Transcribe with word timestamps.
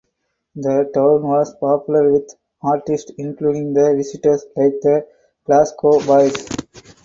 The 0.55 0.89
town 0.95 1.21
was 1.21 1.53
popular 1.57 2.11
with 2.11 2.33
artists 2.63 3.11
including 3.19 3.75
the 3.75 3.93
visitors 3.95 4.45
like 4.55 4.81
the 4.81 5.05
Glasgow 5.45 5.99
Boys. 5.99 6.33